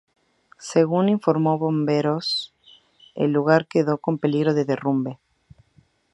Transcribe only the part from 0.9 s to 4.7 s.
informó bomberos, el lugar quedó con peligro de